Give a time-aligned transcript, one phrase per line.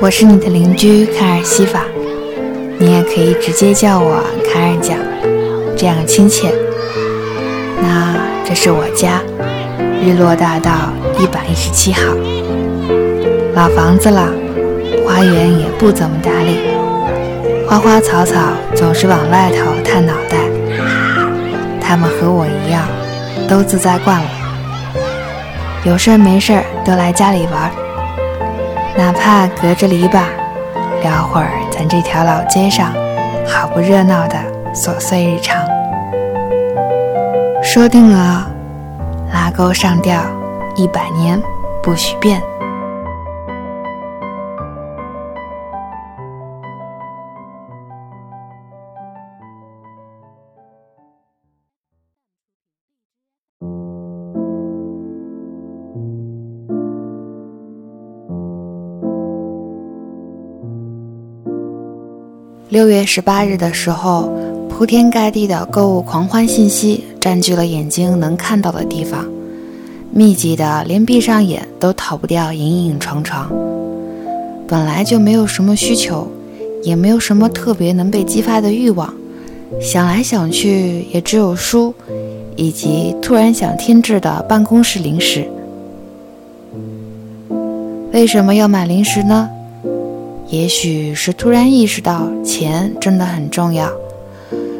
[0.00, 1.82] 我是你的邻居卡尔西法，
[2.78, 4.96] 你也可以直接叫我卡尔酱，
[5.76, 6.54] 这样亲切。
[7.82, 9.20] 那这是我家，
[10.00, 10.70] 日落大道
[11.18, 12.00] 一百一十七号，
[13.54, 14.32] 老房子了，
[15.04, 16.58] 花园也不怎么打理，
[17.68, 18.38] 花花草草
[18.76, 20.36] 总是往外头探脑袋。
[21.80, 22.86] 他们和我一样，
[23.48, 24.30] 都自在惯了，
[25.84, 27.87] 有事儿没事儿都来家里玩儿。
[28.98, 30.24] 哪怕隔着篱笆
[31.04, 32.92] 聊会儿咱这条老街上
[33.46, 34.34] 好不热闹的
[34.74, 35.64] 琐碎日常，
[37.62, 38.44] 说定了，
[39.32, 40.20] 拉钩上吊
[40.74, 41.40] 一百年
[41.80, 42.42] 不许变。
[62.70, 64.30] 六月十八日的时候，
[64.68, 69.26] 铺天盖地的购物狂欢信息占据了眼睛能看到的地方，
[70.12, 73.50] 密集的连闭上眼都逃不掉影影幢幢。
[74.68, 76.28] 本来就没有什么需求，
[76.82, 79.14] 也没有什么特别能被激发的欲望，
[79.80, 81.94] 想来想去也只有书，
[82.54, 85.48] 以及突然想添置的办公室零食。
[88.12, 89.48] 为什么要买零食呢？
[90.50, 93.90] 也许是突然意识到钱真的很重要。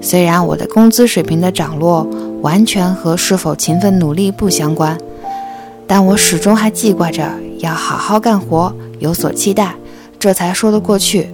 [0.00, 2.08] 虽然我的工资水平的涨落
[2.40, 4.96] 完全和是否勤奋努力不相关，
[5.86, 9.74] 但我始终还记挂着要好好干活，有所期待，
[10.18, 11.28] 这才说得过去。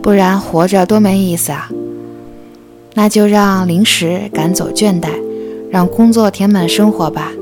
[0.00, 1.68] 不然活着多没意思啊！
[2.94, 5.08] 那就让零食赶走倦怠，
[5.70, 7.32] 让工作填满生活吧。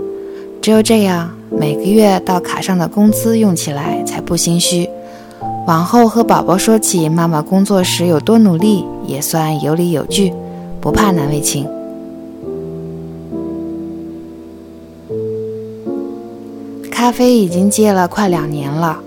[0.62, 4.89] 只有这样，每个月到卡上的工资用起来才不心虚。
[5.67, 10.33] 往后和宝宝说起妈妈工作时有多努力，也算有理有据，
[10.81, 11.69] 不怕难为情。
[16.91, 18.98] 咖啡已经戒了快两年了，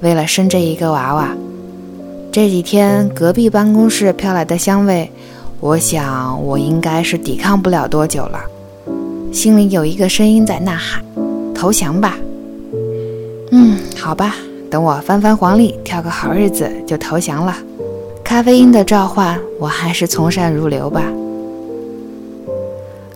[0.00, 1.30] 为了生这一个娃娃。
[2.32, 5.10] 这几天隔壁办公室飘来的香味，
[5.60, 8.40] 我想我应该是抵抗不了多久了。
[9.32, 11.02] 心里有一个声音在呐喊
[11.54, 12.16] ：“投降吧！”
[13.52, 14.34] 嗯，好吧。
[14.70, 17.56] 等我翻翻黄历，挑个好日子就投降了。
[18.22, 21.02] 咖啡因的召唤，我还是从善如流吧。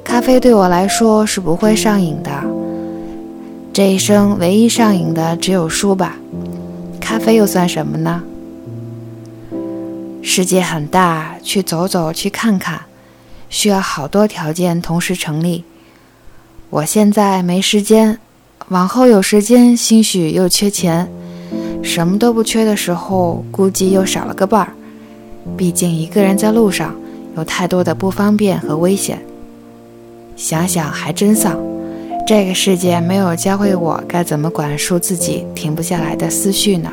[0.02, 2.30] 咖啡对我来说是不会上瘾的，
[3.72, 6.16] 这一生唯一上瘾的只有书吧。
[7.00, 8.22] 咖啡又算什么呢？
[10.22, 12.80] 世界很大，去走走，去看看，
[13.50, 15.64] 需要好多条件同时成立。
[16.70, 18.18] 我现在没时间，
[18.68, 21.10] 往后有时间，兴许又缺钱。
[21.82, 24.72] 什么都不缺的时候，估计又少了个伴儿。
[25.56, 26.94] 毕竟一个人在路上，
[27.36, 29.20] 有太多的不方便和危险。
[30.36, 31.58] 想想还真丧，
[32.26, 36.90] 这个世界没有教会我该怎么管束自己停不下来的思绪呢。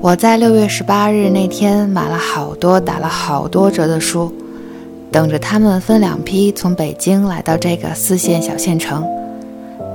[0.00, 4.32] 我在六月十八日那天买了好多打了好多折的书，
[5.10, 9.04] 等着他们分两批从北京来到这个四线小县城。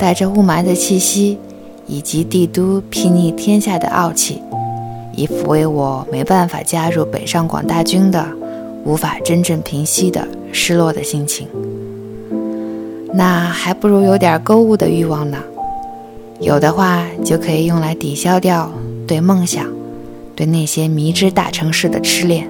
[0.01, 1.37] 带着雾霾的气息，
[1.85, 4.41] 以及帝都睥睨天下的傲气，
[5.15, 8.25] 以抚慰我没办法加入北上广大军的、
[8.83, 11.47] 无法真正平息的失落的心情。
[13.13, 15.37] 那还不如有点购物的欲望呢，
[16.39, 18.71] 有的话就可以用来抵消掉
[19.05, 19.67] 对梦想、
[20.35, 22.49] 对那些迷之大城市的痴恋。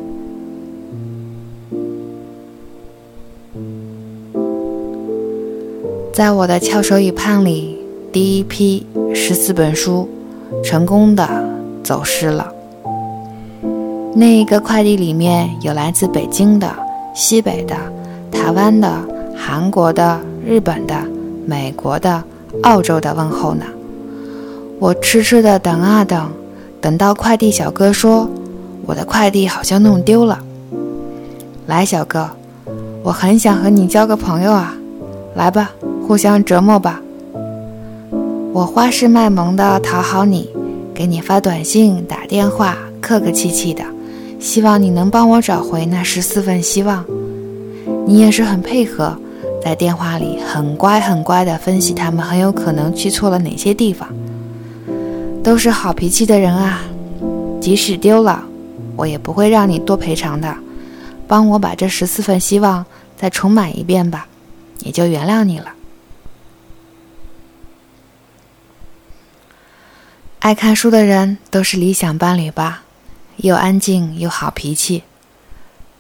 [6.22, 7.76] 在我的翘首以盼里，
[8.12, 10.08] 第一批十四本书
[10.64, 11.28] 成功的
[11.84, 12.48] 走失了。
[14.14, 16.72] 那一个快递里面有来自北京的、
[17.16, 17.76] 西北的、
[18.32, 19.04] 台湾的、
[19.36, 20.96] 韩国的、日本的、
[21.48, 22.24] 美国的、
[22.62, 23.66] 澳洲的问候呢。
[24.78, 26.30] 我痴痴的等啊等，
[26.80, 28.30] 等到快递小哥说
[28.86, 30.40] 我的快递好像弄丢了。
[31.66, 32.30] 来，小哥，
[33.02, 34.76] 我很想和你交个朋友啊，
[35.34, 35.72] 来吧。
[36.08, 37.02] 互相折磨吧，
[38.52, 40.50] 我花式卖萌的讨好你，
[40.94, 43.82] 给你发短信、打电话，客客气气的，
[44.38, 47.06] 希望你能帮我找回那十四份希望。
[48.06, 49.18] 你也是很配合，
[49.64, 54.10] 在电话里很乖很乖的分析他们很有可能去错了哪些地方。
[55.42, 56.82] 都是好脾气的人啊，
[57.62, 58.44] 即使丢了，
[58.98, 60.54] 我也不会让你多赔偿的，
[61.26, 64.28] 帮我把这十四份希望再重买一遍吧，
[64.84, 65.68] 也就原谅你了。
[70.42, 72.82] 爱看书的人都是理想伴侣吧，
[73.38, 75.04] 又安静又好脾气。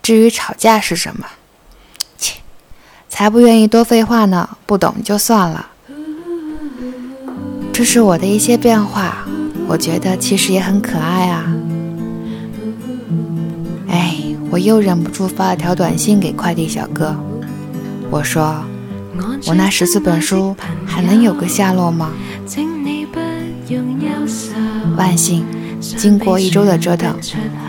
[0.01, 1.27] 至于吵架是什么，
[2.17, 2.39] 切，
[3.07, 5.67] 才不愿意多废话呢，不懂就算了。
[7.71, 9.27] 这是我的一些变化，
[9.67, 11.45] 我觉得其实也很可爱啊。
[13.89, 14.17] 哎，
[14.49, 17.15] 我又忍不住发了条短信给快递小哥，
[18.09, 18.65] 我说
[19.45, 22.11] ：“我那十四本书还能有个下落吗？”
[24.97, 25.45] 万幸，
[25.79, 27.15] 经过一周的折腾，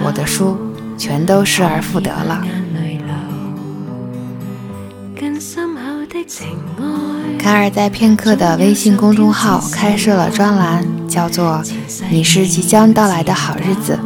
[0.04, 0.56] 我的书
[0.96, 2.44] 全都失而复得了。
[7.38, 11.62] 卡尔在片刻的微信公众号开设了专栏，叫做
[12.10, 13.98] “你是即将到来的好日子”，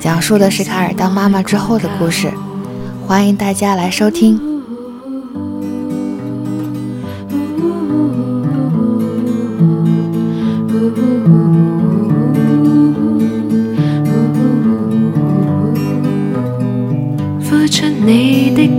[0.00, 2.32] 讲述的是卡尔当妈妈之后的故事，
[3.06, 4.51] 欢迎大家来收听。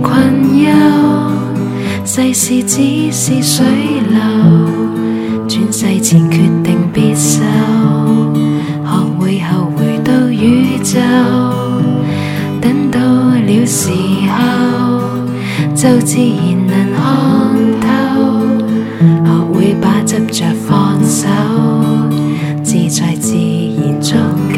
[0.02, 0.70] 困忧
[2.04, 3.64] 世事只是水
[4.08, 4.18] 流，
[5.48, 7.40] 转世前决定别守，
[8.84, 11.00] 学会后回到宇宙，
[12.60, 13.90] 等到了时
[14.28, 15.00] 候，
[15.74, 17.02] 就自然能看
[17.80, 17.86] 透，
[19.24, 21.26] 学会把执着放手，
[22.62, 24.14] 自在自然足
[24.52, 24.54] 够。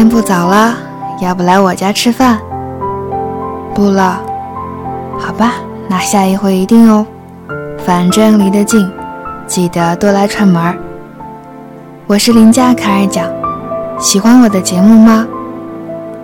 [0.00, 0.74] 天不早了，
[1.20, 2.38] 要不来我家吃饭？
[3.74, 4.18] 不了，
[5.18, 5.56] 好吧，
[5.90, 7.06] 那下一回一定哦。
[7.84, 8.90] 反正离得近，
[9.46, 10.74] 记得多来串门儿。
[12.06, 13.26] 我是邻家卡尔讲，
[13.98, 15.26] 喜欢我的节目吗？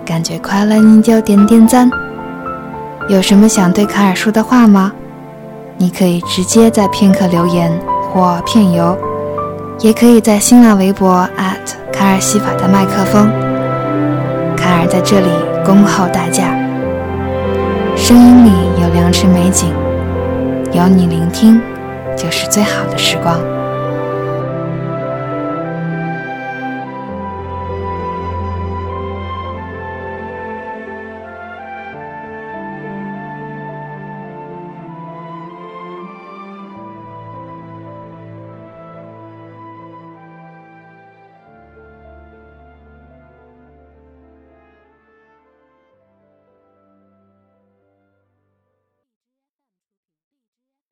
[0.03, 1.87] 感觉快乐你就点点赞。
[3.07, 4.91] 有什么想对卡尔说的话吗？
[5.77, 7.71] 你可以直接在片刻留言
[8.11, 8.97] 或片游，
[9.81, 11.29] 也可以在新浪微博
[11.93, 13.31] 卡尔西法的麦克风。
[14.67, 15.29] 卡尔在这里
[15.63, 16.43] 恭候大驾，
[17.95, 19.69] 声音里有良辰美景，
[20.73, 21.61] 有你聆听，
[22.17, 23.39] 就是最好的时光。